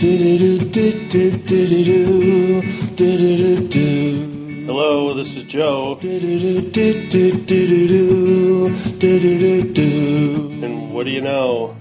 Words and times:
Hello, 0.00 0.14
this 5.12 5.34
is 5.36 5.42
Joe. 5.42 5.98
And 6.00 6.14
what 10.92 11.04
do 11.04 11.10
you 11.10 11.20
know? 11.20 11.74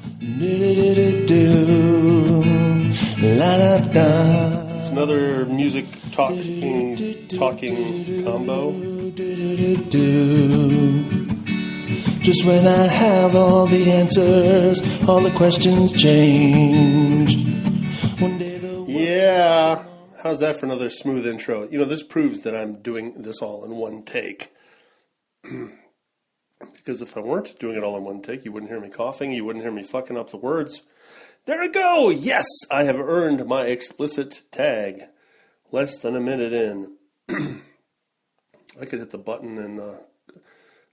It's 4.79 4.89
another 4.89 5.45
music 5.45 5.85
talking 6.11 7.27
talking 7.27 8.23
combo. 8.23 8.71
Just 12.21 12.45
when 12.45 12.65
I 12.65 12.87
have 12.87 13.35
all 13.35 13.67
the 13.67 13.91
answers, 13.91 14.81
all 15.07 15.19
the 15.19 15.29
questions 15.37 15.93
change. 15.93 17.46
Yeah. 19.27 19.83
How's 20.23 20.39
that 20.39 20.57
for 20.57 20.65
another 20.67 20.89
smooth 20.89 21.27
intro? 21.27 21.67
You 21.67 21.79
know, 21.79 21.83
this 21.83 22.01
proves 22.01 22.39
that 22.43 22.55
I'm 22.55 22.81
doing 22.81 23.23
this 23.23 23.41
all 23.41 23.65
in 23.65 23.71
one 23.75 24.03
take. 24.03 24.53
because 25.43 27.01
if 27.01 27.17
I 27.17 27.19
weren't 27.19 27.59
doing 27.59 27.75
it 27.75 27.83
all 27.83 27.97
in 27.97 28.05
one 28.05 28.21
take, 28.21 28.45
you 28.45 28.53
wouldn't 28.53 28.71
hear 28.71 28.79
me 28.79 28.87
coughing, 28.87 29.33
you 29.33 29.43
wouldn't 29.43 29.65
hear 29.65 29.73
me 29.73 29.83
fucking 29.83 30.17
up 30.17 30.29
the 30.29 30.37
words. 30.37 30.81
There 31.45 31.59
we 31.59 31.67
go! 31.67 32.09
Yes, 32.09 32.45
I 32.71 32.85
have 32.85 33.01
earned 33.01 33.45
my 33.47 33.65
explicit 33.65 34.43
tag. 34.49 35.03
Less 35.73 35.97
than 35.97 36.15
a 36.15 36.21
minute 36.21 36.53
in. 36.53 36.95
I 38.79 38.85
could 38.85 38.99
hit 38.99 39.11
the 39.11 39.17
button 39.17 39.57
and 39.57 39.77
uh, 39.81 39.97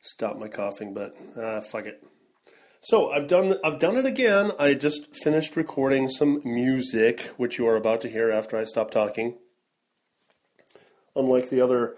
stop 0.03 0.39
my 0.39 0.49
coughing, 0.49 0.93
but 0.93 1.17
uh, 1.41 1.61
fuck 1.61 1.87
it. 1.87 2.03
So 2.85 3.11
I've 3.11 3.29
done 3.29 3.57
I've 3.65 3.79
done 3.79 3.97
it 3.97 4.05
again. 4.05 4.51
I 4.59 4.75
just 4.75 5.17
finished 5.17 5.57
recording 5.57 6.11
some 6.11 6.43
music, 6.45 7.23
which 7.39 7.57
you 7.57 7.67
are 7.67 7.77
about 7.77 8.03
to 8.03 8.11
hear 8.11 8.31
after 8.31 8.59
I 8.59 8.65
stop 8.65 8.91
talking. 8.91 9.39
Unlike 11.17 11.49
the 11.49 11.63
other 11.63 11.97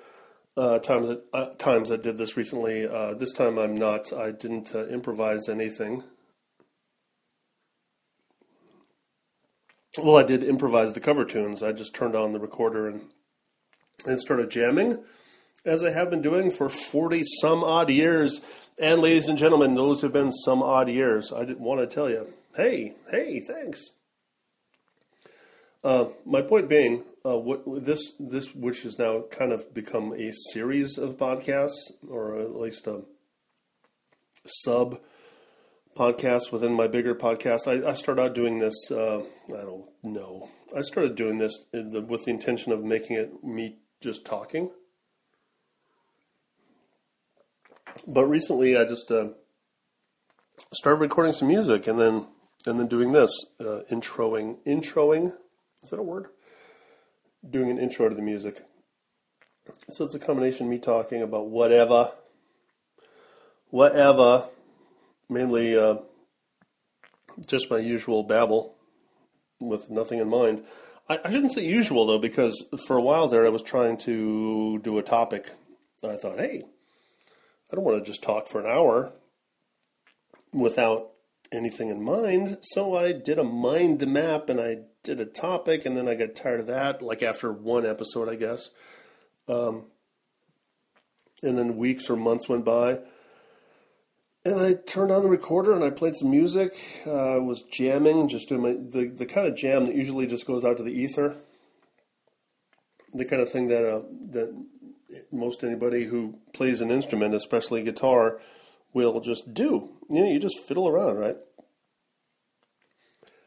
uh, 0.57 0.79
times 0.79 1.09
that 1.09 1.25
uh, 1.33 1.47
times 1.59 1.91
I 1.91 1.97
did 1.97 2.19
this 2.19 2.37
recently, 2.37 2.87
uh, 2.87 3.15
this 3.15 3.33
time 3.33 3.59
I'm 3.59 3.77
not. 3.77 4.13
I 4.13 4.31
didn't 4.31 4.77
uh, 4.77 4.87
improvise 4.87 5.49
anything. 5.49 6.05
Well, 9.99 10.19
I 10.19 10.23
did 10.23 10.45
improvise 10.45 10.93
the 10.93 11.01
cover 11.01 11.25
tunes. 11.25 11.65
I 11.65 11.73
just 11.73 11.97
turned 11.97 12.15
on 12.15 12.33
the 12.33 12.39
recorder 12.39 12.87
and 12.87 13.01
and 14.07 14.21
started 14.21 14.51
jamming, 14.51 15.03
as 15.67 15.83
I 15.83 15.91
have 15.91 16.09
been 16.11 16.23
doing 16.23 16.51
for 16.51 16.69
forty 16.69 17.23
some 17.41 17.63
odd 17.63 17.91
years. 17.91 18.41
And 18.79 19.01
ladies 19.01 19.29
and 19.29 19.39
gentlemen, 19.39 19.75
those 19.75 20.03
have 20.03 20.13
been 20.13 20.33
some 20.33 20.63
odd 20.63 20.89
years. 20.89 21.33
I 21.33 21.45
didn't 21.45 21.61
want 21.61 21.81
to 21.81 21.95
tell 21.95 22.09
you, 22.09 22.29
hey, 22.57 22.95
hey, 23.11 23.41
thanks. 23.41 23.81
Uh, 25.83 26.07
my 26.25 26.43
point 26.43 26.69
being, 26.69 27.05
uh, 27.25 27.39
what 27.39 27.63
this 27.85 28.13
this 28.19 28.55
which 28.55 28.83
has 28.83 28.99
now 28.99 29.23
kind 29.31 29.53
of 29.53 29.73
become 29.73 30.13
a 30.13 30.33
series 30.53 30.99
of 30.99 31.17
podcasts, 31.17 31.91
or 32.09 32.39
at 32.41 32.57
least 32.57 32.87
a 32.87 33.03
sub 34.45 35.01
podcast 35.97 36.53
within 36.53 36.75
my 36.75 36.87
bigger 36.87 37.15
podcast. 37.15 37.67
I, 37.67 37.89
I 37.89 37.95
started 37.95 38.23
out 38.23 38.35
doing 38.35 38.59
this. 38.59 38.91
Uh, 38.91 39.23
I 39.49 39.63
don't 39.63 39.89
know. 40.03 40.51
I 40.77 40.83
started 40.83 41.15
doing 41.15 41.39
this 41.39 41.67
the, 41.73 42.05
with 42.07 42.25
the 42.25 42.31
intention 42.31 42.73
of 42.73 42.85
making 42.85 43.17
it 43.17 43.43
me 43.43 43.77
just 44.03 44.27
talking. 44.27 44.71
But 48.07 48.27
recently, 48.27 48.77
I 48.77 48.85
just 48.85 49.11
uh, 49.11 49.29
started 50.73 51.01
recording 51.01 51.33
some 51.33 51.49
music, 51.49 51.87
and 51.87 51.99
then 51.99 52.27
and 52.67 52.81
then 52.81 52.89
doing 52.89 53.13
this 53.13 53.31
uh, 53.61 53.83
introing 53.91 54.59
introing. 54.67 55.35
Is 55.83 55.91
that 55.91 56.01
a 56.01 56.03
word? 56.03 56.27
Doing 57.49 57.71
an 57.71 57.79
intro 57.79 58.09
to 58.09 58.15
the 58.15 58.23
music. 58.23 58.65
So 59.91 60.05
it's 60.05 60.15
a 60.15 60.19
combination 60.19 60.67
of 60.67 60.71
me 60.71 60.79
talking 60.79 61.23
about 61.23 61.49
whatever, 61.49 62.13
whatever, 63.71 64.45
mainly 65.29 65.77
uh, 65.77 65.97
just 67.47 67.71
my 67.71 67.79
usual 67.79 68.23
babble 68.23 68.75
with 69.61 69.91
nothing 69.91 70.19
in 70.19 70.29
mind. 70.29 70.65
I, 71.09 71.19
I 71.25 71.31
shouldn't 71.31 71.53
say 71.53 71.65
usual 71.65 72.07
though, 72.07 72.19
because 72.19 72.65
for 72.87 72.97
a 72.97 73.03
while 73.03 73.29
there 73.29 73.47
I 73.47 73.51
was 73.51 73.63
trying 73.63 73.97
to 73.99 74.79
do 74.81 74.99
a 74.99 75.03
topic. 75.03 75.53
I 76.05 76.17
thought, 76.17 76.39
hey, 76.39 76.65
I 77.71 77.75
don't 77.75 77.85
want 77.85 78.03
to 78.03 78.11
just 78.11 78.23
talk 78.23 78.47
for 78.49 78.61
an 78.61 78.67
hour 78.67 79.13
without 80.53 81.11
anything 81.53 81.89
in 81.89 82.03
mind. 82.03 82.59
So 82.63 82.97
I 82.97 83.13
did 83.13 83.39
a 83.39 83.45
mind 83.45 84.07
map 84.07 84.49
and 84.49 84.61
I 84.61 84.79
did 85.03 85.21
a 85.21 85.25
topic, 85.25 85.87
and 85.87 85.97
then 85.97 86.09
I 86.09 86.15
got 86.15 86.35
tired 86.35 86.61
of 86.61 86.67
that, 86.67 87.01
like 87.01 87.23
after 87.23 87.53
one 87.53 87.87
episode, 87.87 88.29
I 88.29 88.35
guess. 88.35 88.71
Um, 89.49 89.87
and 91.43 91.57
then 91.57 91.77
weeks 91.77 92.11
or 92.11 92.17
months 92.17 92.49
went 92.49 92.65
by. 92.65 93.01
And 94.45 94.61
I 94.61 94.75
turned 94.75 95.11
on 95.11 95.23
the 95.23 95.29
recorder 95.29 95.73
and 95.73 95.83
I 95.83 95.91
played 95.91 96.17
some 96.17 96.31
music. 96.31 96.73
Uh, 97.07 97.35
I 97.35 97.39
was 97.39 97.63
jamming, 97.63 98.29
just 98.29 98.49
doing 98.49 98.63
my 98.63 98.73
the, 98.73 99.09
the 99.09 99.27
kind 99.27 99.47
of 99.47 99.57
jam 99.57 99.87
that 99.87 99.95
usually 99.95 100.27
just 100.27 100.47
goes 100.47 100.65
out 100.65 100.77
to 100.77 100.85
the 100.85 100.93
ether. 100.93 101.35
The 103.13 103.25
kind 103.25 103.43
of 103.43 103.51
thing 103.51 103.69
that 103.69 103.85
uh, 103.85 104.03
that 104.31 104.67
most 105.33 105.65
anybody 105.65 106.05
who 106.05 106.39
plays 106.53 106.81
an 106.81 106.91
instrument, 106.91 107.35
especially 107.35 107.83
guitar, 107.83 108.41
will 108.93 109.21
just 109.21 109.53
do. 109.55 109.91
You 110.09 110.25
know, 110.25 110.31
you 110.31 110.39
just 110.39 110.67
fiddle 110.67 110.89
around, 110.89 111.19
right? 111.19 111.37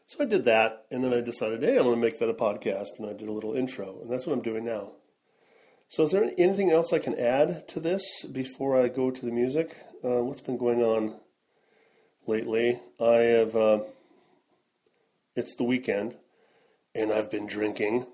So 0.06 0.24
I 0.24 0.26
did 0.26 0.44
that, 0.44 0.86
and 0.90 1.04
then 1.04 1.14
I 1.14 1.20
decided, 1.20 1.62
hey, 1.62 1.76
I'm 1.76 1.84
going 1.84 1.94
to 1.94 2.00
make 2.00 2.18
that 2.18 2.28
a 2.28 2.34
podcast, 2.34 2.98
and 2.98 3.06
I 3.06 3.12
did 3.12 3.28
a 3.28 3.32
little 3.32 3.54
intro, 3.54 4.00
and 4.02 4.10
that's 4.10 4.26
what 4.26 4.32
I'm 4.32 4.42
doing 4.42 4.64
now. 4.64 4.92
So, 5.88 6.04
is 6.04 6.12
there 6.12 6.30
anything 6.38 6.70
else 6.70 6.92
I 6.92 6.98
can 7.00 7.18
add 7.18 7.66
to 7.68 7.80
this 7.80 8.24
before 8.24 8.76
I 8.76 8.88
go 8.88 9.10
to 9.10 9.24
the 9.24 9.32
music? 9.32 9.76
Uh, 10.04 10.22
what's 10.22 10.40
been 10.40 10.56
going 10.56 10.82
on 10.82 11.16
lately? 12.26 12.80
I 13.00 13.14
have. 13.14 13.56
Uh, 13.56 13.80
it's 15.36 15.54
the 15.56 15.64
weekend, 15.64 16.14
and 16.94 17.12
I've 17.12 17.30
been 17.30 17.46
drinking. 17.46 18.06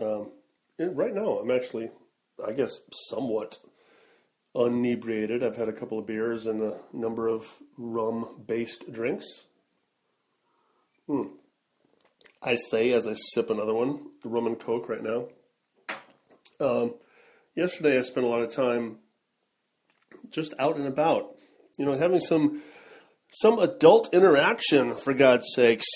Um, 0.00 0.32
right 0.78 1.14
now, 1.14 1.38
I'm 1.38 1.50
actually, 1.50 1.90
I 2.46 2.52
guess, 2.52 2.80
somewhat 3.08 3.58
unebriated. 4.54 5.42
I've 5.42 5.56
had 5.56 5.68
a 5.68 5.72
couple 5.72 5.98
of 5.98 6.06
beers 6.06 6.46
and 6.46 6.62
a 6.62 6.78
number 6.92 7.28
of 7.28 7.46
rum-based 7.76 8.92
drinks. 8.92 9.44
Hmm. 11.06 11.28
I 12.42 12.56
say 12.56 12.92
as 12.92 13.06
I 13.06 13.14
sip 13.14 13.50
another 13.50 13.74
one, 13.74 14.10
the 14.22 14.28
rum 14.28 14.46
and 14.46 14.58
coke 14.58 14.88
right 14.88 15.02
now. 15.02 15.26
Um, 16.58 16.94
yesterday, 17.54 17.98
I 17.98 18.02
spent 18.02 18.26
a 18.26 18.28
lot 18.28 18.42
of 18.42 18.54
time 18.54 18.98
just 20.30 20.54
out 20.58 20.76
and 20.76 20.86
about, 20.86 21.34
you 21.78 21.84
know, 21.84 21.94
having 21.94 22.20
some 22.20 22.62
some 23.32 23.58
adult 23.58 24.12
interaction. 24.12 24.94
For 24.94 25.14
God's 25.14 25.46
sakes, 25.54 25.86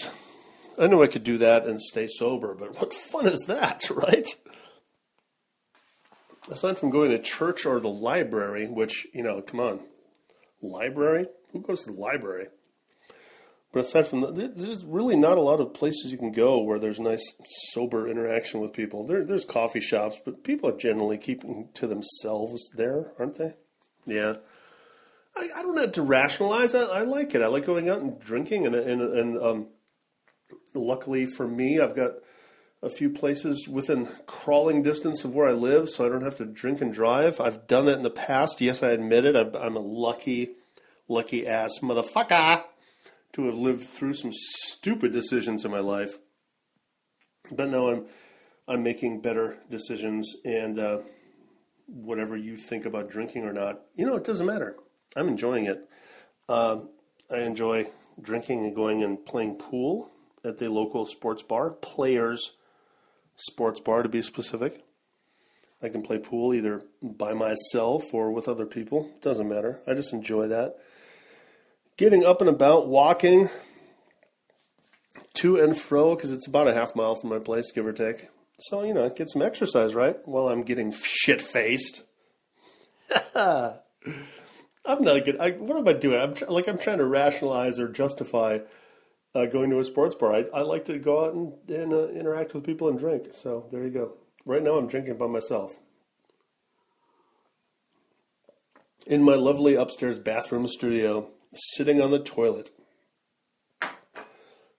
I 0.78 0.86
know 0.86 1.02
I 1.02 1.06
could 1.06 1.24
do 1.24 1.38
that 1.38 1.66
and 1.66 1.80
stay 1.80 2.08
sober, 2.08 2.54
but 2.54 2.78
what 2.78 2.92
fun 2.92 3.26
is 3.26 3.44
that, 3.46 3.88
right? 3.90 4.28
Aside 6.50 6.78
from 6.78 6.90
going 6.90 7.10
to 7.10 7.18
church 7.18 7.64
or 7.64 7.80
the 7.80 7.88
library, 7.88 8.66
which 8.66 9.06
you 9.12 9.22
know, 9.22 9.40
come 9.40 9.60
on, 9.60 9.80
library? 10.60 11.26
Who 11.52 11.60
goes 11.60 11.84
to 11.84 11.92
the 11.92 12.00
library? 12.00 12.48
But 13.72 13.80
aside 13.80 14.06
from 14.06 14.20
that, 14.20 14.56
there's 14.56 14.84
really 14.84 15.16
not 15.16 15.36
a 15.36 15.42
lot 15.42 15.60
of 15.60 15.74
places 15.74 16.12
you 16.12 16.18
can 16.18 16.30
go 16.30 16.60
where 16.60 16.78
there's 16.78 17.00
nice, 17.00 17.24
sober 17.72 18.06
interaction 18.06 18.60
with 18.60 18.72
people. 18.72 19.04
There, 19.04 19.24
there's 19.24 19.44
coffee 19.44 19.80
shops, 19.80 20.20
but 20.24 20.44
people 20.44 20.68
are 20.70 20.76
generally 20.76 21.18
keeping 21.18 21.70
to 21.74 21.88
themselves 21.88 22.70
there, 22.76 23.10
aren't 23.18 23.36
they? 23.36 23.54
Yeah. 24.06 24.36
I, 25.36 25.48
I 25.56 25.62
don't 25.62 25.76
have 25.76 25.90
to 25.92 26.02
rationalize. 26.02 26.72
I, 26.74 26.84
I 26.84 27.02
like 27.02 27.34
it. 27.34 27.42
I 27.42 27.48
like 27.48 27.66
going 27.66 27.88
out 27.88 28.00
and 28.00 28.20
drinking, 28.20 28.66
and 28.66 28.76
and 28.76 29.02
and 29.02 29.42
um, 29.42 29.66
luckily 30.72 31.26
for 31.26 31.46
me, 31.46 31.80
I've 31.80 31.96
got 31.96 32.12
a 32.84 32.90
few 32.90 33.08
places 33.08 33.66
within 33.66 34.06
crawling 34.26 34.82
distance 34.82 35.24
of 35.24 35.34
where 35.34 35.48
I 35.48 35.52
live, 35.52 35.88
so 35.88 36.04
I 36.04 36.10
don't 36.10 36.22
have 36.22 36.36
to 36.36 36.44
drink 36.44 36.82
and 36.82 36.92
drive. 36.92 37.40
I've 37.40 37.66
done 37.66 37.86
that 37.86 37.96
in 37.96 38.02
the 38.02 38.10
past. 38.10 38.60
Yes, 38.60 38.82
I 38.82 38.90
admit 38.90 39.24
it. 39.24 39.34
I'm, 39.34 39.74
a 39.74 39.80
lucky, 39.80 40.50
lucky 41.08 41.46
ass 41.46 41.78
motherfucker 41.80 42.62
to 43.32 43.46
have 43.46 43.58
lived 43.58 43.84
through 43.84 44.12
some 44.12 44.32
stupid 44.34 45.12
decisions 45.12 45.64
in 45.64 45.70
my 45.70 45.80
life. 45.80 46.18
But 47.50 47.70
now 47.70 47.88
I'm 47.88 48.06
I'm 48.66 48.82
making 48.82 49.20
better 49.20 49.58
decisions, 49.70 50.36
and 50.44 50.78
uh, 50.78 50.98
whatever 51.86 52.36
you 52.36 52.56
think 52.56 52.86
about 52.86 53.10
drinking 53.10 53.44
or 53.44 53.52
not, 53.52 53.80
you 53.94 54.06
know, 54.06 54.16
it 54.16 54.24
doesn't 54.24 54.46
matter. 54.46 54.76
I'm 55.16 55.28
enjoying 55.28 55.66
it. 55.66 55.88
Uh, 56.48 56.80
I 57.30 57.40
enjoy 57.40 57.88
drinking 58.20 58.64
and 58.64 58.74
going 58.74 59.02
and 59.02 59.24
playing 59.24 59.56
pool 59.56 60.10
at 60.44 60.58
the 60.58 60.70
local 60.70 61.06
sports 61.06 61.42
bar, 61.42 61.70
Players 61.70 62.52
Sports 63.36 63.80
Bar 63.80 64.02
to 64.02 64.08
be 64.08 64.22
specific. 64.22 64.84
I 65.82 65.88
can 65.88 66.02
play 66.02 66.18
pool 66.18 66.54
either 66.54 66.82
by 67.02 67.34
myself 67.34 68.14
or 68.14 68.30
with 68.32 68.48
other 68.48 68.66
people. 68.66 69.10
Doesn't 69.20 69.48
matter. 69.48 69.80
I 69.86 69.94
just 69.94 70.12
enjoy 70.12 70.48
that 70.48 70.76
getting 71.96 72.24
up 72.24 72.40
and 72.40 72.50
about, 72.50 72.88
walking. 72.88 73.48
to 75.34 75.56
and 75.56 75.76
fro 75.76 76.14
because 76.14 76.32
it's 76.32 76.46
about 76.46 76.68
a 76.68 76.74
half 76.74 76.94
mile 76.94 77.14
from 77.14 77.30
my 77.30 77.38
place, 77.38 77.72
give 77.72 77.86
or 77.86 77.92
take. 77.92 78.28
So 78.58 78.82
you 78.82 78.94
know, 78.94 79.08
get 79.10 79.30
some 79.30 79.42
exercise, 79.42 79.94
right? 79.94 80.16
While 80.26 80.48
I'm 80.48 80.62
getting 80.62 80.92
shit 80.92 81.40
faced. 81.40 82.02
I'm 83.34 85.02
not 85.02 85.16
a 85.16 85.20
good. 85.20 85.38
I, 85.38 85.52
what 85.52 85.76
am 85.76 85.88
I 85.88 85.92
doing? 85.92 86.20
I'm 86.20 86.34
tr- 86.34 86.46
like 86.46 86.68
I'm 86.68 86.78
trying 86.78 86.98
to 86.98 87.06
rationalize 87.06 87.78
or 87.78 87.88
justify 87.88 88.60
uh, 89.34 89.46
going 89.46 89.70
to 89.70 89.78
a 89.78 89.84
sports 89.84 90.14
bar. 90.14 90.34
I, 90.34 90.44
I 90.54 90.62
like 90.62 90.84
to 90.86 90.98
go 90.98 91.24
out 91.24 91.34
and, 91.34 91.52
and 91.68 91.92
uh, 91.92 92.08
interact 92.08 92.54
with 92.54 92.64
people 92.64 92.88
and 92.88 92.98
drink. 92.98 93.28
So 93.32 93.68
there 93.72 93.82
you 93.82 93.90
go. 93.90 94.14
Right 94.46 94.62
now, 94.62 94.74
I'm 94.74 94.86
drinking 94.86 95.16
by 95.16 95.26
myself 95.26 95.78
in 99.06 99.22
my 99.22 99.34
lovely 99.34 99.74
upstairs 99.74 100.18
bathroom 100.18 100.66
studio, 100.68 101.30
sitting 101.52 102.00
on 102.00 102.10
the 102.10 102.18
toilet. 102.18 102.70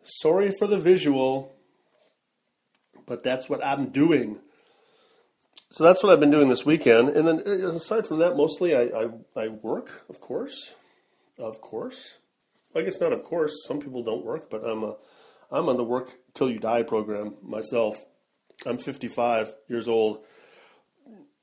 Sorry 0.04 0.52
for 0.60 0.68
the 0.68 0.78
visual, 0.78 1.56
but 3.06 3.24
that's 3.24 3.50
what 3.50 3.64
I'm 3.64 3.90
doing. 3.90 4.40
So 5.72 5.84
that's 5.84 6.04
what 6.04 6.14
I've 6.14 6.20
been 6.20 6.32
doing 6.32 6.48
this 6.48 6.66
weekend. 6.66 7.10
And 7.10 7.28
then 7.28 7.42
uh, 7.46 7.70
aside 7.70 8.08
from 8.08 8.20
that, 8.20 8.38
mostly 8.38 8.76
I, 8.76 8.84
I, 8.84 9.10
I 9.36 9.48
work, 9.50 10.06
of 10.10 10.22
course. 10.22 10.74
Of 11.38 11.60
course. 11.60 12.20
I 12.76 12.82
guess 12.82 13.00
not 13.00 13.14
of 13.14 13.24
course. 13.24 13.54
Some 13.66 13.80
people 13.80 14.04
don't 14.04 14.26
work, 14.26 14.50
but 14.50 14.64
I'm, 14.64 14.84
a, 14.84 14.96
I'm 15.52 15.70
on 15.70 15.78
the 15.78 15.84
Work 15.84 16.18
Till 16.34 16.50
You 16.50 16.60
Die 16.60 16.84
program 16.84 17.36
myself. 17.42 18.04
I'm 18.66 18.78
55 18.78 19.54
years 19.68 19.88
old, 19.88 20.24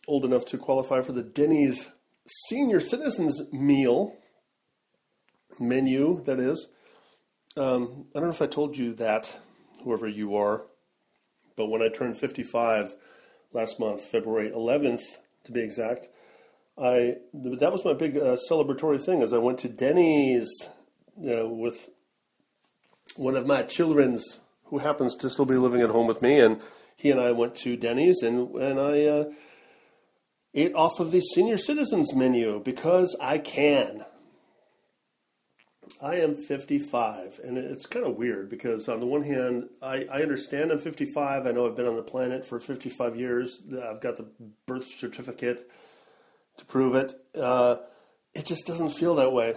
old 0.06 0.24
enough 0.24 0.44
to 0.46 0.58
qualify 0.58 1.00
for 1.00 1.12
the 1.12 1.22
Denny's 1.22 1.90
Senior 2.48 2.80
Citizens 2.80 3.42
Meal 3.52 4.16
menu, 5.58 6.22
that 6.24 6.38
is. 6.38 6.70
Um, 7.56 8.06
I 8.14 8.20
don't 8.20 8.28
know 8.28 8.34
if 8.34 8.42
I 8.42 8.46
told 8.46 8.76
you 8.76 8.94
that, 8.94 9.38
whoever 9.84 10.08
you 10.08 10.36
are, 10.36 10.64
but 11.56 11.66
when 11.66 11.82
I 11.82 11.88
turned 11.88 12.16
55 12.16 12.94
last 13.52 13.78
month, 13.78 14.02
February 14.02 14.50
11th 14.50 15.02
to 15.44 15.52
be 15.52 15.60
exact, 15.60 16.08
I 16.78 17.16
that 17.34 17.72
was 17.72 17.84
my 17.84 17.92
big 17.92 18.16
uh, 18.16 18.36
celebratory 18.50 19.02
thing 19.02 19.22
as 19.22 19.34
I 19.34 19.38
went 19.38 19.58
to 19.58 19.68
Denny's 19.68 20.70
uh, 21.22 21.46
with 21.48 21.90
one 23.16 23.36
of 23.36 23.46
my 23.46 23.62
children's 23.62 24.40
who 24.66 24.78
happens 24.78 25.14
to 25.16 25.28
still 25.28 25.44
be 25.44 25.56
living 25.56 25.80
at 25.80 25.90
home 25.90 26.06
with 26.06 26.22
me, 26.22 26.40
and 26.40 26.60
he 26.96 27.10
and 27.10 27.20
I 27.20 27.32
went 27.32 27.54
to 27.56 27.76
Denny's 27.76 28.22
and 28.22 28.54
and 28.54 28.80
I 28.80 29.04
uh, 29.04 29.24
ate 30.54 30.74
off 30.74 31.00
of 31.00 31.10
the 31.10 31.20
senior 31.20 31.58
citizens 31.58 32.14
menu 32.14 32.60
because 32.60 33.16
I 33.20 33.38
can. 33.38 34.04
I 36.00 36.16
am 36.16 36.34
55, 36.34 37.40
and 37.44 37.56
it's 37.56 37.86
kind 37.86 38.04
of 38.04 38.16
weird 38.16 38.50
because, 38.50 38.88
on 38.88 38.98
the 38.98 39.06
one 39.06 39.22
hand, 39.22 39.68
I, 39.80 40.04
I 40.10 40.22
understand 40.22 40.72
I'm 40.72 40.78
55. 40.78 41.46
I 41.46 41.52
know 41.52 41.66
I've 41.66 41.76
been 41.76 41.86
on 41.86 41.94
the 41.94 42.02
planet 42.02 42.44
for 42.44 42.58
55 42.58 43.14
years. 43.14 43.62
I've 43.70 44.00
got 44.00 44.16
the 44.16 44.26
birth 44.66 44.88
certificate 44.88 45.70
to 46.56 46.64
prove 46.64 46.96
it. 46.96 47.14
Uh, 47.36 47.76
it 48.34 48.46
just 48.46 48.66
doesn't 48.66 48.90
feel 48.90 49.14
that 49.16 49.32
way. 49.32 49.54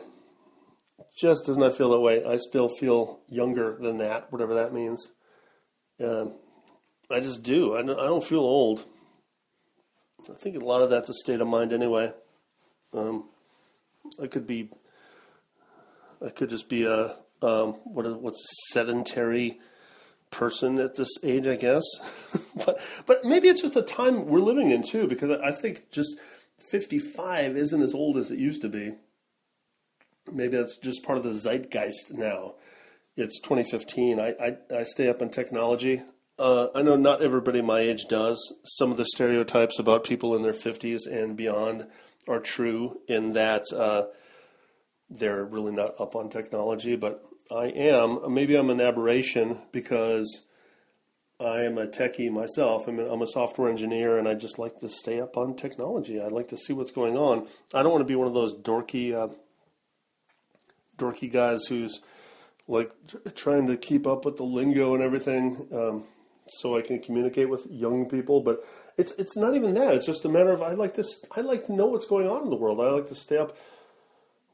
Just 1.17 1.45
does 1.45 1.57
not 1.57 1.75
feel 1.75 1.91
that 1.91 1.99
way. 1.99 2.23
I 2.25 2.37
still 2.37 2.69
feel 2.69 3.19
younger 3.29 3.77
than 3.79 3.97
that, 3.99 4.31
whatever 4.31 4.53
that 4.55 4.73
means. 4.73 5.11
Uh, 6.01 6.27
I 7.09 7.19
just 7.19 7.43
do. 7.43 7.75
I 7.75 7.83
don't, 7.83 8.23
feel 8.23 8.39
old. 8.39 8.85
I 10.29 10.33
think 10.33 10.55
a 10.55 10.65
lot 10.65 10.81
of 10.81 10.89
that's 10.89 11.09
a 11.09 11.13
state 11.13 11.41
of 11.41 11.47
mind 11.47 11.71
anyway. 11.71 12.13
Um, 12.93 13.29
I 14.21 14.27
could 14.27 14.47
be 14.47 14.69
I 16.25 16.29
could 16.29 16.49
just 16.49 16.69
be 16.69 16.85
a 16.85 17.17
um, 17.41 17.73
what 17.83 18.21
what's 18.21 18.39
a 18.39 18.73
sedentary 18.73 19.59
person 20.31 20.79
at 20.79 20.95
this 20.95 21.09
age, 21.23 21.47
I 21.47 21.55
guess. 21.55 21.83
but 22.65 22.79
but 23.05 23.23
maybe 23.23 23.47
it's 23.47 23.61
just 23.61 23.73
the 23.73 23.81
time 23.81 24.25
we're 24.25 24.39
living 24.39 24.71
in 24.71 24.83
too, 24.83 25.07
because 25.07 25.31
I 25.31 25.51
think 25.51 25.91
just 25.91 26.15
fifty 26.71 26.99
five 26.99 27.55
isn't 27.55 27.81
as 27.81 27.93
old 27.93 28.17
as 28.17 28.31
it 28.31 28.39
used 28.39 28.61
to 28.63 28.69
be. 28.69 28.93
Maybe 30.31 30.57
that's 30.57 30.77
just 30.77 31.03
part 31.03 31.17
of 31.17 31.23
the 31.23 31.31
zeitgeist 31.31 32.13
now. 32.13 32.55
It's 33.15 33.39
2015. 33.39 34.19
I, 34.19 34.35
I, 34.41 34.57
I 34.75 34.83
stay 34.83 35.07
up 35.07 35.21
on 35.21 35.29
technology. 35.29 36.01
Uh, 36.37 36.67
I 36.75 36.81
know 36.81 36.95
not 36.95 37.21
everybody 37.21 37.61
my 37.61 37.79
age 37.79 38.05
does. 38.09 38.53
Some 38.65 38.91
of 38.91 38.97
the 38.97 39.05
stereotypes 39.05 39.79
about 39.79 40.03
people 40.03 40.35
in 40.35 40.41
their 40.41 40.51
50s 40.51 41.07
and 41.09 41.37
beyond 41.37 41.87
are 42.27 42.39
true 42.39 42.99
in 43.07 43.33
that 43.33 43.63
uh, 43.73 44.05
they're 45.09 45.45
really 45.45 45.71
not 45.71 45.99
up 45.99 46.15
on 46.15 46.29
technology, 46.29 46.95
but 46.95 47.23
I 47.51 47.65
am. 47.67 48.33
Maybe 48.33 48.55
I'm 48.55 48.69
an 48.69 48.81
aberration 48.81 49.59
because 49.71 50.45
I 51.39 51.63
am 51.63 51.77
a 51.77 51.87
techie 51.87 52.31
myself. 52.31 52.87
I'm 52.87 52.99
a, 52.99 53.27
software 53.27 53.69
engineer, 53.69 54.17
and 54.17 54.27
I 54.27 54.33
just 54.33 54.57
like 54.57 54.79
to 54.79 54.89
stay 54.89 55.19
up 55.19 55.37
on 55.37 55.55
technology. 55.55 56.19
I 56.19 56.27
like 56.27 56.47
to 56.49 56.57
see 56.57 56.73
what's 56.73 56.91
going 56.91 57.17
on. 57.17 57.47
I 57.73 57.83
don't 57.83 57.91
want 57.91 58.01
to 58.01 58.07
be 58.07 58.15
one 58.15 58.27
of 58.27 58.33
those 58.33 58.55
dorky, 58.55 59.13
uh, 59.13 59.33
dorky 60.97 61.31
guys 61.31 61.65
who's 61.65 62.01
like 62.67 62.89
trying 63.35 63.67
to 63.67 63.77
keep 63.77 64.07
up 64.07 64.25
with 64.25 64.37
the 64.37 64.43
lingo 64.43 64.95
and 64.95 65.03
everything, 65.03 65.67
um, 65.71 66.03
so 66.47 66.77
I 66.77 66.81
can 66.81 66.99
communicate 66.99 67.49
with 67.49 67.67
young 67.69 68.07
people. 68.07 68.41
But 68.41 68.63
it's 68.97 69.11
it's 69.13 69.37
not 69.37 69.55
even 69.55 69.73
that. 69.75 69.93
It's 69.95 70.05
just 70.05 70.25
a 70.25 70.29
matter 70.29 70.51
of 70.51 70.61
I 70.61 70.71
like 70.71 70.93
to 70.95 71.03
I 71.35 71.41
like 71.41 71.65
to 71.67 71.73
know 71.73 71.87
what's 71.87 72.05
going 72.05 72.27
on 72.27 72.43
in 72.43 72.49
the 72.49 72.55
world. 72.55 72.79
I 72.79 72.89
like 72.89 73.07
to 73.07 73.15
stay 73.15 73.37
up 73.37 73.57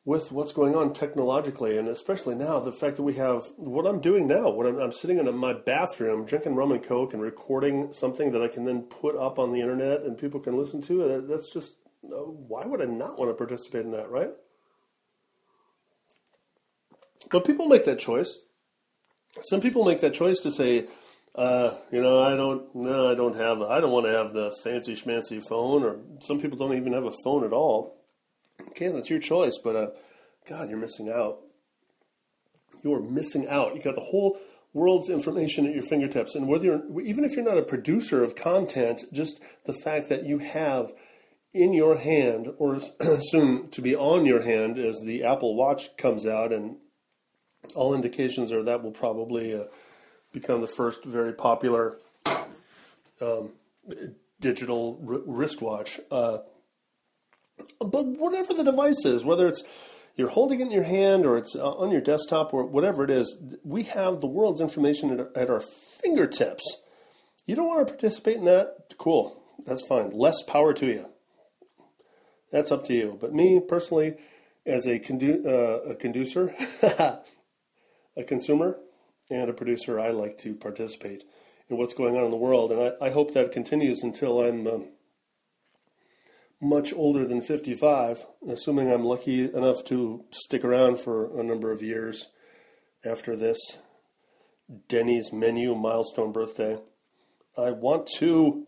with 0.03 0.31
what's 0.31 0.51
going 0.51 0.75
on 0.75 0.93
technologically, 0.93 1.77
and 1.77 1.87
especially 1.87 2.33
now, 2.33 2.59
the 2.59 2.71
fact 2.71 2.95
that 2.95 3.03
we 3.03 3.13
have 3.13 3.43
what 3.55 3.85
I'm 3.85 4.01
doing 4.01 4.27
now, 4.27 4.49
what 4.49 4.65
I'm, 4.65 4.79
I'm 4.79 4.91
sitting 4.91 5.19
in 5.19 5.37
my 5.37 5.53
bathroom 5.53 6.25
drinking 6.25 6.55
rum 6.55 6.71
and 6.71 6.83
coke 6.83 7.13
and 7.13 7.21
recording 7.21 7.93
something 7.93 8.31
that 8.31 8.41
I 8.41 8.47
can 8.47 8.65
then 8.65 8.81
put 8.81 9.15
up 9.15 9.37
on 9.37 9.53
the 9.53 9.61
internet 9.61 10.01
and 10.01 10.17
people 10.17 10.39
can 10.39 10.57
listen 10.57 10.81
to. 10.83 11.21
That's 11.27 11.53
just 11.53 11.75
uh, 12.03 12.15
why 12.15 12.65
would 12.65 12.81
I 12.81 12.85
not 12.85 13.19
want 13.19 13.29
to 13.29 13.35
participate 13.35 13.85
in 13.85 13.91
that, 13.91 14.09
right? 14.09 14.31
But 17.29 17.45
people 17.45 17.67
make 17.67 17.85
that 17.85 17.99
choice. 17.99 18.37
Some 19.41 19.61
people 19.61 19.85
make 19.85 20.01
that 20.01 20.13
choice 20.13 20.39
to 20.39 20.51
say, 20.51 20.87
uh, 21.35 21.75
you 21.91 22.01
know, 22.01 22.21
I 22.21 22.35
don't, 22.35 22.75
no, 22.75 23.09
I 23.09 23.15
don't 23.15 23.35
have, 23.35 23.61
I 23.61 23.79
don't 23.79 23.91
want 23.91 24.05
to 24.05 24.11
have 24.11 24.33
the 24.33 24.51
fancy 24.63 24.95
schmancy 24.95 25.41
phone, 25.47 25.83
or 25.83 25.99
some 26.19 26.41
people 26.41 26.57
don't 26.57 26.75
even 26.75 26.93
have 26.93 27.05
a 27.05 27.13
phone 27.23 27.45
at 27.45 27.53
all 27.53 28.01
Okay, 28.69 28.89
that's 28.89 29.09
your 29.09 29.19
choice, 29.19 29.57
but 29.63 29.75
uh, 29.75 29.87
God, 30.47 30.69
you're 30.69 30.79
missing 30.79 31.09
out. 31.09 31.39
You're 32.83 33.01
missing 33.01 33.47
out. 33.47 33.75
You 33.75 33.81
got 33.81 33.95
the 33.95 34.01
whole 34.01 34.37
world's 34.73 35.09
information 35.09 35.67
at 35.67 35.73
your 35.73 35.83
fingertips, 35.83 36.35
and 36.35 36.47
whether 36.47 36.65
you're 36.65 37.01
even 37.01 37.23
if 37.23 37.35
you're 37.35 37.45
not 37.45 37.57
a 37.57 37.63
producer 37.63 38.23
of 38.23 38.35
content, 38.35 39.01
just 39.11 39.41
the 39.65 39.73
fact 39.73 40.09
that 40.09 40.25
you 40.25 40.39
have 40.39 40.91
in 41.53 41.73
your 41.73 41.97
hand, 41.97 42.47
or 42.57 42.79
soon 43.19 43.69
to 43.69 43.81
be 43.81 43.95
on 43.95 44.25
your 44.25 44.41
hand, 44.41 44.77
as 44.77 45.01
the 45.05 45.23
Apple 45.23 45.55
Watch 45.55 45.95
comes 45.97 46.25
out, 46.25 46.53
and 46.53 46.77
all 47.75 47.93
indications 47.93 48.51
are 48.51 48.63
that 48.63 48.83
will 48.83 48.91
probably 48.91 49.53
uh, 49.55 49.65
become 50.31 50.61
the 50.61 50.67
first 50.67 51.05
very 51.05 51.33
popular 51.33 51.97
um, 53.21 53.51
digital 54.39 54.99
r- 55.07 55.21
wristwatch. 55.25 55.99
Uh, 56.09 56.39
but 57.79 58.05
whatever 58.05 58.53
the 58.53 58.63
device 58.63 59.05
is, 59.05 59.23
whether 59.23 59.47
it's 59.47 59.63
you're 60.17 60.29
holding 60.29 60.59
it 60.59 60.65
in 60.65 60.71
your 60.71 60.83
hand 60.83 61.25
or 61.25 61.37
it's 61.37 61.55
uh, 61.55 61.71
on 61.71 61.91
your 61.91 62.01
desktop 62.01 62.53
or 62.53 62.65
whatever 62.65 63.03
it 63.03 63.09
is, 63.09 63.37
we 63.63 63.83
have 63.83 64.19
the 64.19 64.27
world's 64.27 64.61
information 64.61 65.27
at 65.35 65.49
our 65.49 65.61
fingertips. 66.03 66.81
You 67.45 67.55
don't 67.55 67.67
want 67.67 67.87
to 67.87 67.93
participate 67.93 68.37
in 68.37 68.45
that? 68.45 68.93
Cool. 68.97 69.41
That's 69.65 69.85
fine. 69.85 70.11
Less 70.11 70.41
power 70.43 70.73
to 70.73 70.85
you. 70.85 71.05
That's 72.51 72.71
up 72.71 72.85
to 72.87 72.93
you. 72.93 73.17
But 73.19 73.33
me 73.33 73.59
personally, 73.59 74.15
as 74.65 74.85
a, 74.85 74.99
condu- 74.99 75.45
uh, 75.45 75.91
a 75.91 75.95
conducer, 75.95 76.53
a 78.17 78.23
consumer, 78.23 78.77
and 79.29 79.49
a 79.49 79.53
producer, 79.53 79.99
I 79.99 80.09
like 80.11 80.37
to 80.39 80.53
participate 80.53 81.23
in 81.69 81.77
what's 81.77 81.93
going 81.93 82.17
on 82.17 82.25
in 82.25 82.31
the 82.31 82.37
world. 82.37 82.71
And 82.71 82.81
I, 82.81 83.07
I 83.07 83.09
hope 83.09 83.33
that 83.33 83.51
continues 83.51 84.03
until 84.03 84.41
I'm. 84.41 84.67
Uh, 84.67 84.79
much 86.61 86.93
older 86.93 87.25
than 87.25 87.41
55, 87.41 88.25
assuming 88.47 88.91
I'm 88.91 89.03
lucky 89.03 89.51
enough 89.51 89.83
to 89.85 90.25
stick 90.29 90.63
around 90.63 90.99
for 90.99 91.39
a 91.39 91.43
number 91.43 91.71
of 91.71 91.81
years 91.81 92.27
after 93.03 93.35
this 93.35 93.57
Denny's 94.87 95.33
menu 95.33 95.75
milestone 95.75 96.31
birthday. 96.31 96.77
I 97.57 97.71
want 97.71 98.07
to 98.19 98.67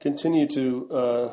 continue 0.00 0.46
to, 0.46 0.88
uh, 0.90 1.32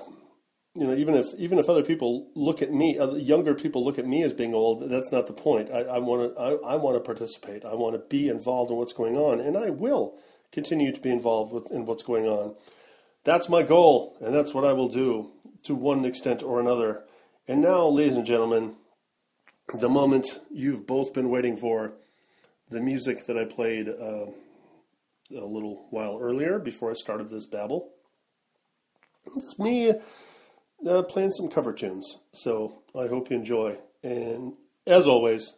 you 0.75 0.86
know, 0.86 0.94
even 0.94 1.15
if 1.15 1.27
even 1.38 1.58
if 1.58 1.70
other 1.70 1.84
people 1.84 2.27
look 2.36 2.62
at 2.62 2.72
me, 2.72 3.00
younger 3.17 3.55
people 3.55 3.84
look 3.84 3.98
at 3.98 4.05
me 4.05 4.24
as 4.24 4.34
being 4.34 4.53
old, 4.53 4.89
that's 4.89 5.12
not 5.12 5.25
the 5.27 5.34
point. 5.34 5.72
I 5.72 6.00
want 6.00 6.36
to 6.36 6.41
I, 6.41 6.75
want 6.75 6.98
to 6.98 7.00
participate. 7.00 7.63
I 7.63 7.74
want 7.75 7.96
to 7.96 8.00
be 8.10 8.27
involved 8.27 8.72
in 8.72 8.77
what's 8.77 8.91
going 8.91 9.15
on, 9.15 9.39
and 9.39 9.58
I 9.58 9.70
will 9.70 10.17
continue 10.51 10.91
to 10.91 11.00
be 11.00 11.12
involved 11.12 11.53
with 11.53 11.72
in 11.72 11.86
what's 11.86 12.03
going 12.03 12.25
on. 12.25 12.55
That's 13.24 13.48
my 13.48 13.63
goal, 13.63 14.17
and 14.20 14.36
that's 14.36 14.53
what 14.53 14.65
I 14.65 14.74
will 14.74 14.89
do 14.89 15.32
to 15.63 15.75
one 15.75 16.03
extent 16.03 16.44
or 16.44 16.60
another. 16.60 17.03
And 17.48 17.62
now, 17.62 17.88
ladies 17.88 18.17
and 18.17 18.25
gentlemen, 18.25 18.75
the 19.74 19.89
moment 19.89 20.27
you've 20.51 20.86
both 20.86 21.13
been 21.13 21.29
waiting 21.29 21.55
for, 21.55 21.94
the 22.70 22.82
music 22.82 23.27
that 23.27 23.38
I 23.38 23.46
played 23.46 23.88
uh, 23.88 24.25
a 25.32 25.46
little 25.46 25.88
while 25.89 26.20
earlier 26.22 26.60
before 26.60 26.91
I 26.91 26.96
started 26.96 27.29
this 27.29 27.46
babble. 27.46 27.91
It's 29.36 29.58
me 29.58 29.94
uh, 30.86 31.04
playing 31.04 31.32
some 31.32 31.50
cover 31.50 31.74
tunes. 31.74 32.18
So 32.34 32.84
I 32.98 33.08
hope 33.08 33.30
you 33.30 33.38
enjoy. 33.38 33.77
And 34.04 34.54
as 34.86 35.08
always, 35.08 35.56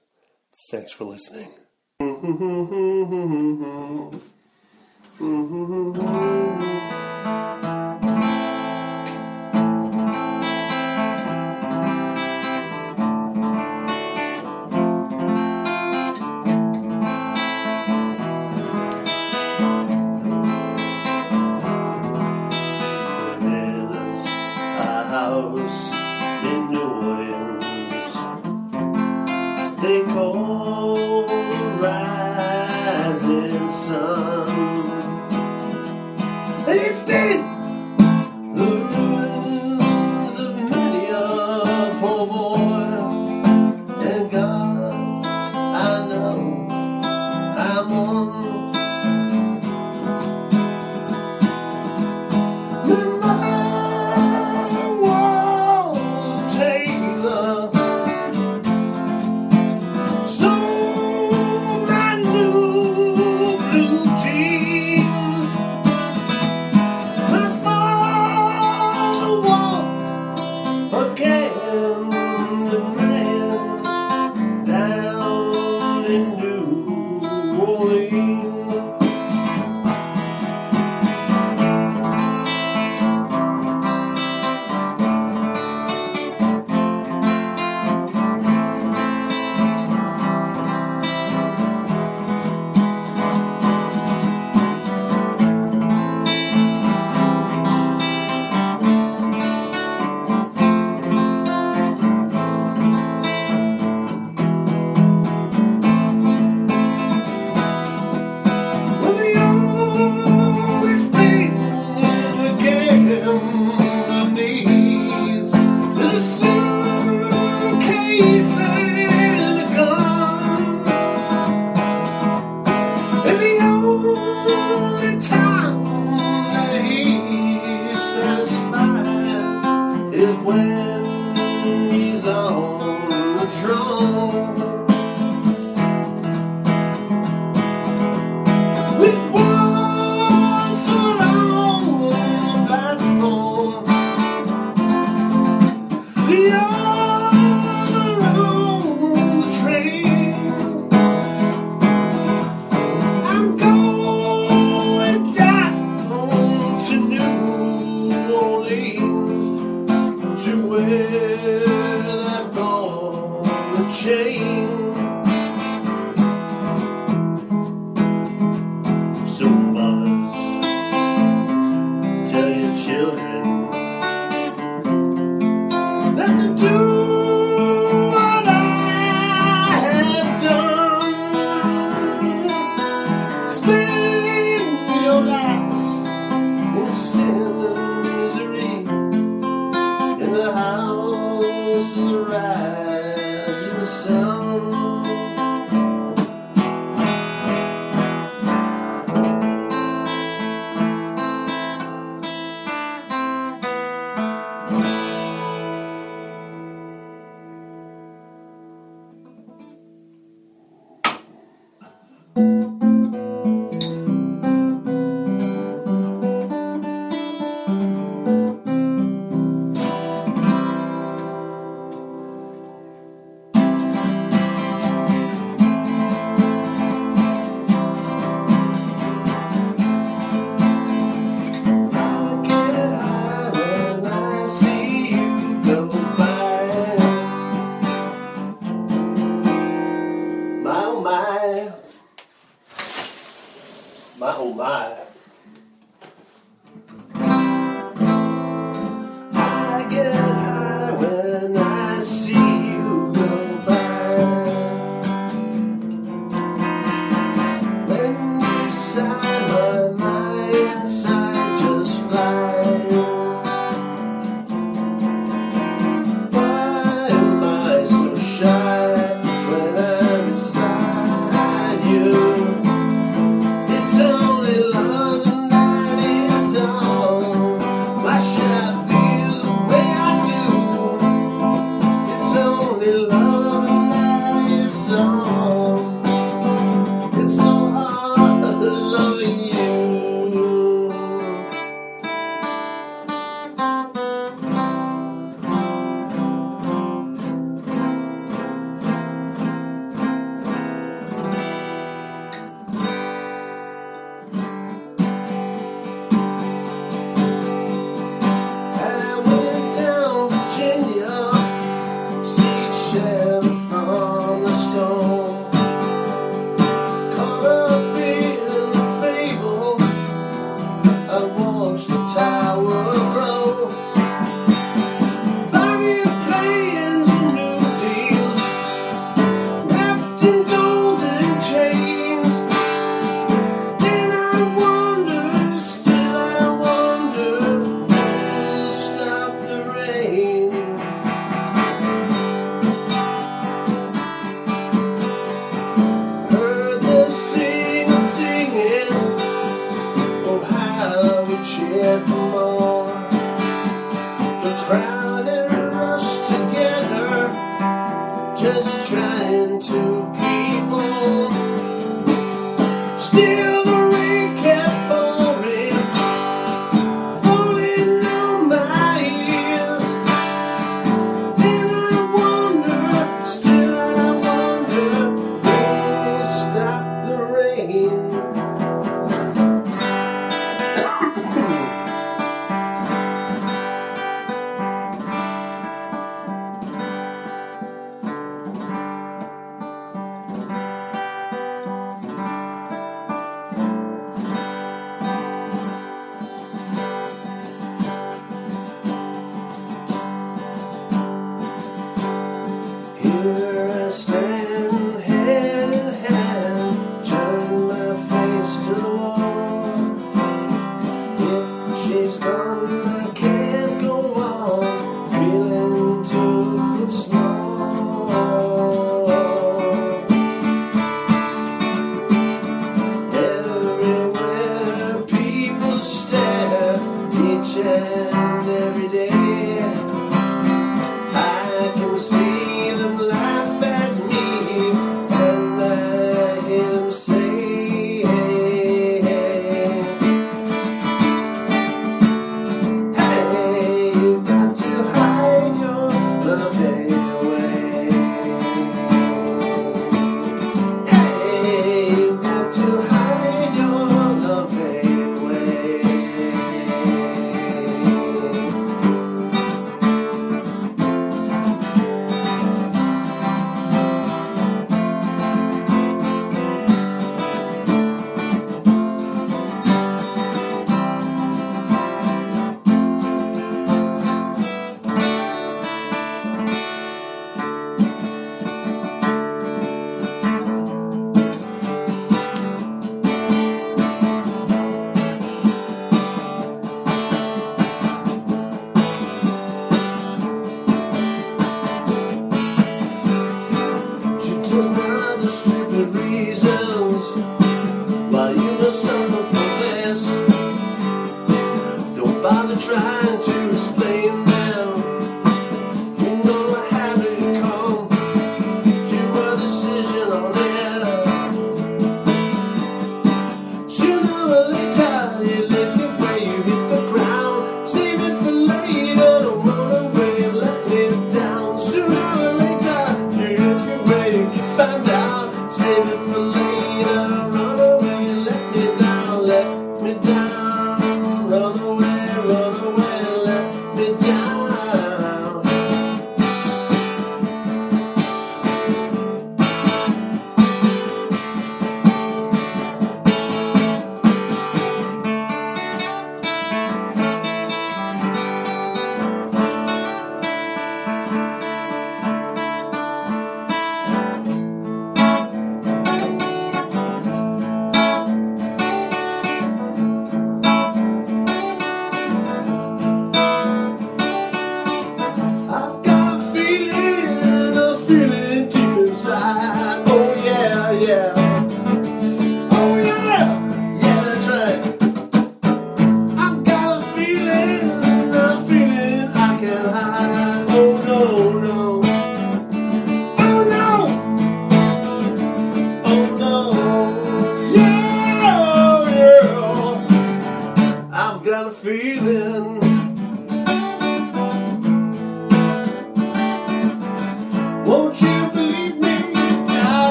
thanks 0.72 0.92
for 0.92 1.06
listening. 1.06 1.50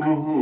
mm-hmm. 0.00 0.39